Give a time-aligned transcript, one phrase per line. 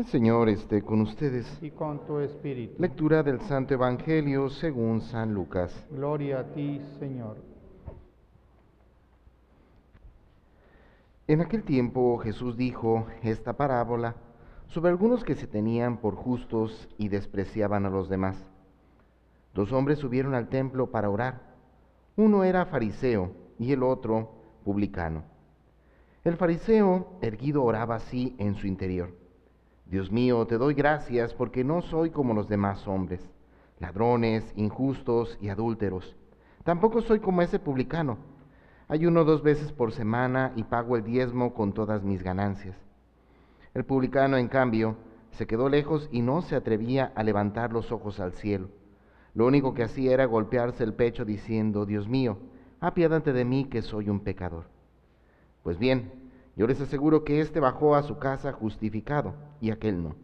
[0.00, 1.46] El Señor esté con ustedes.
[1.60, 2.72] y con tu espíritu.
[2.78, 5.84] Lectura del Santo Evangelio según San Lucas.
[5.90, 7.36] Gloria a ti, Señor.
[11.26, 14.16] En aquel tiempo Jesús dijo esta parábola
[14.68, 18.42] sobre algunos que se tenían por justos y despreciaban a los demás.
[19.52, 21.42] Dos hombres subieron al templo para orar.
[22.16, 24.30] Uno era fariseo y el otro
[24.64, 25.24] publicano.
[26.24, 29.19] El fariseo erguido oraba así en su interior.
[29.90, 33.28] Dios mío, te doy gracias porque no soy como los demás hombres,
[33.80, 36.14] ladrones, injustos y adúlteros.
[36.62, 38.18] Tampoco soy como ese publicano.
[38.86, 42.76] Ayuno dos veces por semana y pago el diezmo con todas mis ganancias.
[43.74, 44.94] El publicano, en cambio,
[45.32, 48.68] se quedó lejos y no se atrevía a levantar los ojos al cielo.
[49.34, 52.38] Lo único que hacía era golpearse el pecho diciendo, Dios mío,
[52.78, 54.66] apiádate de mí que soy un pecador.
[55.64, 56.12] Pues bien,
[56.54, 60.16] yo les aseguro que éste bajó a su casa justificado y aquel no.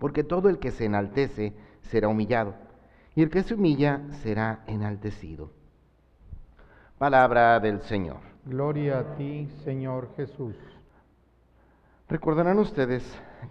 [0.00, 2.54] Porque todo el que se enaltece será humillado,
[3.14, 5.50] y el que se humilla será enaltecido.
[6.98, 8.18] Palabra del Señor.
[8.44, 10.54] Gloria a ti, Señor Jesús.
[12.08, 13.02] Recordarán ustedes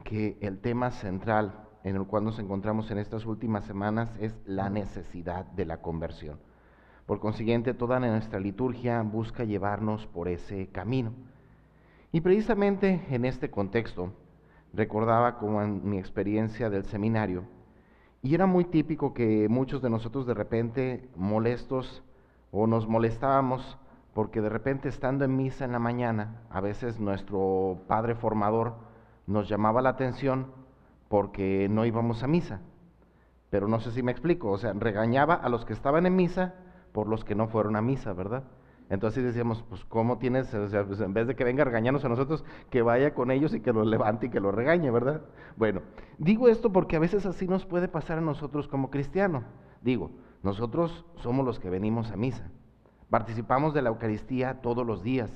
[0.03, 4.71] que el tema central en el cual nos encontramos en estas últimas semanas es la
[4.71, 6.39] necesidad de la conversión.
[7.05, 11.13] Por consiguiente, toda nuestra liturgia busca llevarnos por ese camino.
[12.11, 14.11] Y precisamente en este contexto,
[14.75, 17.43] recordaba como en mi experiencia del seminario,
[18.21, 22.03] y era muy típico que muchos de nosotros de repente molestos
[22.51, 23.77] o nos molestábamos
[24.15, 28.75] porque de repente estando en misa en la mañana, a veces nuestro padre formador
[29.27, 30.47] nos llamaba la atención
[31.09, 32.61] porque no íbamos a misa.
[33.49, 36.55] Pero no sé si me explico, o sea, regañaba a los que estaban en misa
[36.93, 38.43] por los que no fueron a misa, ¿verdad?
[38.89, 42.05] Entonces decíamos, pues ¿cómo tienes, o sea, pues, en vez de que venga a regañarnos
[42.05, 45.21] a nosotros, que vaya con ellos y que los levante y que los regañe, ¿verdad?
[45.57, 45.81] Bueno,
[46.19, 49.43] digo esto porque a veces así nos puede pasar a nosotros como cristianos.
[49.81, 50.11] Digo,
[50.43, 52.51] nosotros somos los que venimos a misa.
[53.09, 55.31] Participamos de la Eucaristía todos los días,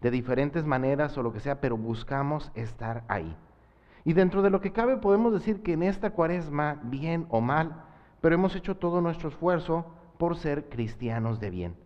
[0.00, 3.36] de diferentes maneras o lo que sea, pero buscamos estar ahí.
[4.04, 7.84] Y dentro de lo que cabe podemos decir que en esta cuaresma, bien o mal,
[8.22, 9.86] pero hemos hecho todo nuestro esfuerzo
[10.18, 11.83] por ser cristianos de bien.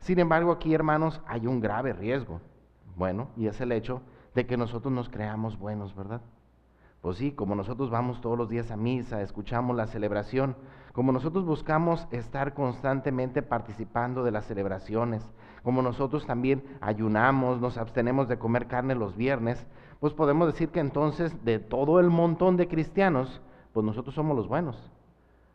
[0.00, 2.40] Sin embargo, aquí, hermanos, hay un grave riesgo.
[2.96, 4.02] Bueno, y es el hecho
[4.34, 6.22] de que nosotros nos creamos buenos, ¿verdad?
[7.02, 10.56] Pues sí, como nosotros vamos todos los días a misa, escuchamos la celebración,
[10.92, 15.22] como nosotros buscamos estar constantemente participando de las celebraciones,
[15.62, 19.66] como nosotros también ayunamos, nos abstenemos de comer carne los viernes,
[19.98, 23.40] pues podemos decir que entonces de todo el montón de cristianos,
[23.72, 24.90] pues nosotros somos los buenos.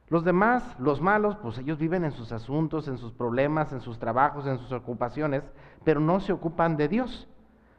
[0.08, 3.98] Los demás, los malos, pues ellos viven en sus asuntos, en sus problemas, en sus
[3.98, 5.44] trabajos, en sus ocupaciones,
[5.84, 7.28] pero no se ocupan de Dios.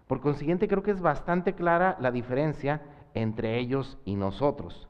[0.09, 2.83] Por consiguiente, creo que es bastante clara la diferencia
[3.15, 4.89] entre ellos y nosotros.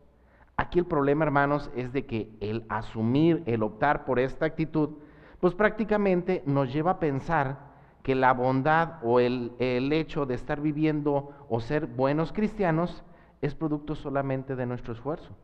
[0.56, 4.91] Aquí el problema, hermanos, es de que el asumir, el optar por esta actitud,
[5.38, 7.58] pues prácticamente nos lleva a pensar
[8.03, 13.04] que la bondad o el, el, hecho de estar viviendo o ser buenos cristianos
[13.42, 15.36] es producto solamente de nuestro esfuerzo.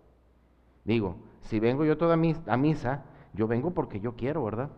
[0.85, 4.71] Digo, si vengo yo toda a misa, yo vengo porque yo quiero, ¿verdad?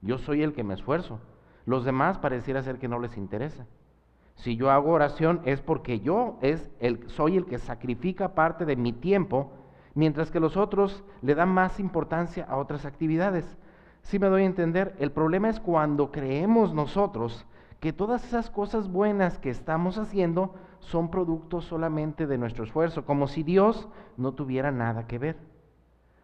[0.00, 1.20] Yo soy el que me esfuerzo.
[1.66, 3.66] Los demás pareciera ser que no les interesa.
[4.36, 8.76] Si yo hago oración es porque yo es el, soy el que sacrifica parte de
[8.76, 9.52] mi tiempo,
[9.94, 13.58] mientras que los otros le dan más importancia a otras actividades.
[14.02, 17.44] Si me doy a entender, el problema es cuando creemos nosotros
[17.80, 23.28] que todas esas cosas buenas que estamos haciendo son productos solamente de nuestro esfuerzo, como
[23.28, 25.36] si Dios no tuviera nada que ver.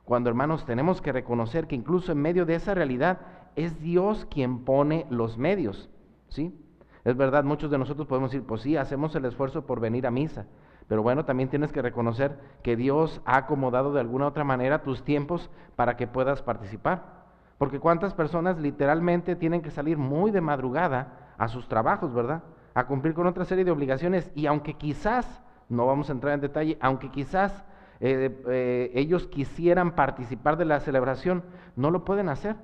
[0.04, 3.20] Cuando hermanos tenemos que reconocer que incluso en medio de esa realidad
[3.56, 5.88] es Dios quien pone los medios,
[6.28, 6.58] ¿sí?
[7.04, 10.10] Es verdad, muchos de nosotros podemos decir, pues sí, hacemos el esfuerzo por venir a
[10.10, 10.46] misa,
[10.88, 15.02] pero bueno, también tienes que reconocer que Dios ha acomodado de alguna otra manera tus
[15.04, 17.24] tiempos para que puedas participar.
[17.56, 22.42] Porque cuántas personas literalmente tienen que salir muy de madrugada a sus trabajos, ¿verdad?
[22.74, 26.40] A cumplir con otra serie de obligaciones y aunque quizás, no vamos a entrar en
[26.40, 27.64] detalle, aunque quizás
[28.00, 31.44] eh, eh, ellos quisieran participar de la celebración,
[31.76, 32.56] no lo pueden hacer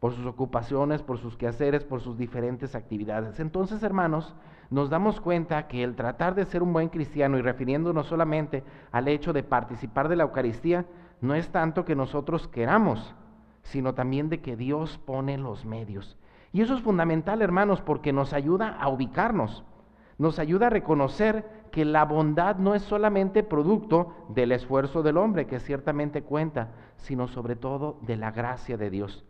[0.00, 3.40] por sus ocupaciones, por sus quehaceres, por sus diferentes actividades.
[3.40, 4.34] Entonces, hermanos,
[4.70, 8.62] nos damos cuenta que el tratar de ser un buen cristiano y refiriéndonos solamente
[8.92, 10.86] al hecho de participar de la Eucaristía,
[11.20, 13.14] no es tanto que nosotros queramos,
[13.62, 16.18] sino también de que Dios pone los medios.
[16.52, 19.64] Y eso es fundamental, hermanos, porque nos ayuda a ubicarnos,
[20.18, 25.46] nos ayuda a reconocer que la bondad no es solamente producto del esfuerzo del hombre,
[25.46, 29.24] que ciertamente cuenta, sino sobre todo de la gracia de Dios.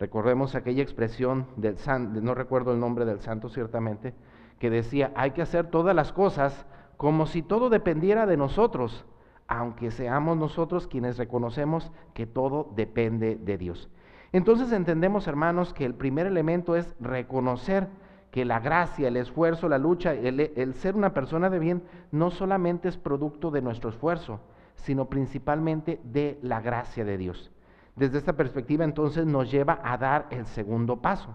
[0.00, 4.12] Recordemos aquella expresión del santo, no recuerdo el nombre del santo ciertamente,
[4.58, 6.66] que decía, hay que hacer todas las cosas
[6.96, 9.04] como si todo dependiera de nosotros,
[9.46, 13.88] aunque seamos nosotros quienes reconocemos que todo depende de Dios.
[14.34, 17.86] Entonces entendemos, hermanos, que el primer elemento es reconocer
[18.32, 22.88] que la gracia, el esfuerzo, la lucha, el, ser una persona de bien, no solamente
[22.88, 24.40] es producto de nuestro esfuerzo,
[24.74, 27.52] sino principalmente de la gracia de Dios.
[27.94, 31.32] Desde esta perspectiva entonces nos lleva a dar el segundo paso.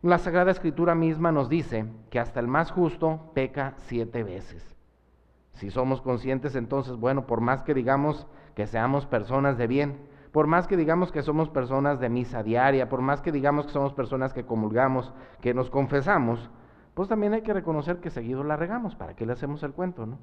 [0.00, 4.76] La Sagrada Escritura misma nos dice que hasta el más justo peca siete veces.
[5.54, 10.46] Si somos conscientes entonces, bueno, por más que digamos que seamos personas de bien, por
[10.46, 13.92] más que digamos que somos personas de misa diaria, por más que digamos que somos
[13.94, 16.50] personas que comulgamos, que nos confesamos,
[16.94, 18.94] pues también hay que reconocer que seguido la regamos.
[18.94, 20.18] ¿Para qué le hacemos el cuento, no?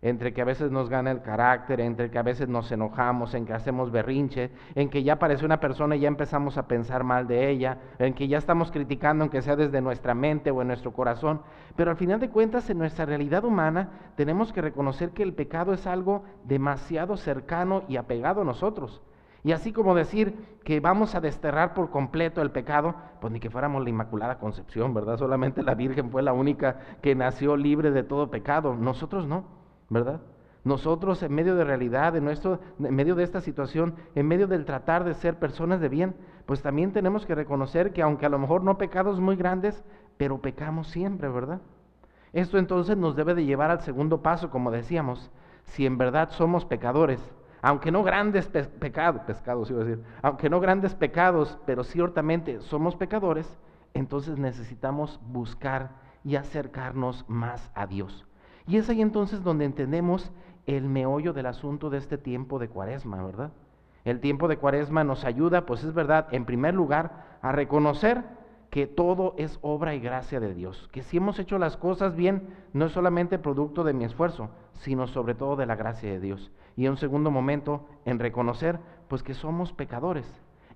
[0.00, 3.46] Entre que a veces nos gana el carácter, entre que a veces nos enojamos, en
[3.46, 7.28] que hacemos berrinche, en que ya aparece una persona y ya empezamos a pensar mal
[7.28, 10.92] de ella, en que ya estamos criticando, aunque sea desde nuestra mente o en nuestro
[10.92, 11.42] corazón.
[11.76, 15.72] Pero al final de cuentas, en nuestra realidad humana, tenemos que reconocer que el pecado
[15.72, 19.02] es algo demasiado cercano y apegado a nosotros.
[19.44, 23.50] Y así como decir que vamos a desterrar por completo el pecado, pues ni que
[23.50, 25.16] fuéramos la Inmaculada Concepción, ¿verdad?
[25.16, 28.76] Solamente la Virgen fue la única que nació libre de todo pecado.
[28.76, 29.44] Nosotros no,
[29.88, 30.20] ¿verdad?
[30.64, 34.64] Nosotros en medio de realidad, en, nuestro, en medio de esta situación, en medio del
[34.64, 36.14] tratar de ser personas de bien,
[36.46, 39.82] pues también tenemos que reconocer que aunque a lo mejor no pecados muy grandes,
[40.18, 41.60] pero pecamos siempre, ¿verdad?
[42.32, 45.32] Esto entonces nos debe de llevar al segundo paso, como decíamos,
[45.64, 47.20] si en verdad somos pecadores,
[47.62, 52.96] aunque no grandes pecados, pescados iba a decir, aunque no grandes pecados, pero ciertamente somos
[52.96, 53.58] pecadores,
[53.94, 55.90] entonces necesitamos buscar
[56.24, 58.26] y acercarnos más a Dios.
[58.66, 60.32] Y es ahí entonces donde entendemos
[60.66, 63.52] el meollo del asunto de este tiempo de cuaresma, ¿verdad?
[64.04, 68.24] El tiempo de cuaresma nos ayuda, pues es verdad, en primer lugar, a reconocer
[68.72, 72.48] que todo es obra y gracia de Dios, que si hemos hecho las cosas bien,
[72.72, 74.48] no es solamente producto de mi esfuerzo,
[74.80, 76.50] sino sobre todo de la gracia de Dios.
[76.74, 80.24] Y en un segundo momento, en reconocer, pues que somos pecadores.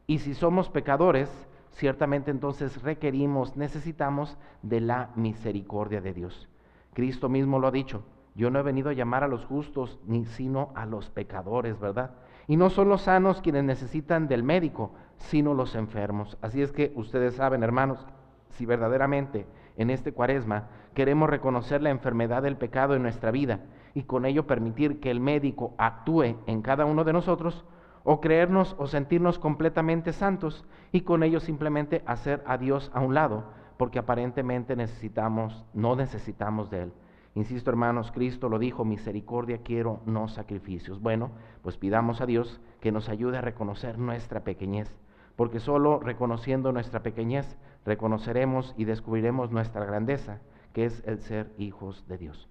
[0.07, 1.31] Y si somos pecadores,
[1.71, 6.51] ciertamente entonces requerimos, necesitamos de la misericordia de Dios.
[6.93, 8.05] Cristo mismo lo ha dicho,
[8.35, 12.11] yo no he venido a llamar a los justos, ni sino a los pecadores, ¿verdad?
[12.49, 16.39] Y no son los sanos quienes necesitan del médico, sino los enfermos.
[16.41, 18.07] Así es que ustedes saben, hermanos,
[18.51, 19.47] si verdaderamente
[19.77, 23.61] en este cuaresma queremos reconocer la enfermedad del pecado en nuestra vida
[23.95, 27.65] y con ello permitir que el médico actúe en cada uno de nosotros,
[28.09, 33.15] o creernos o sentirnos completamente santos y con ello simplemente hacer a Dios a un
[33.15, 36.93] lado, porque aparentemente necesitamos, no necesitamos de Él.
[37.37, 41.03] Insisto, hermanos, Cristo lo dijo, misericordia quiero, no sacrificios.
[41.03, 44.91] Bueno, pues pidamos a Dios que nos ayude a reconocer nuestra pequeñez,
[45.37, 50.41] porque solo reconociendo nuestra pequeñez reconoceremos y descubriremos nuestra grandeza,
[50.73, 52.49] que es el ser hijos de Dios.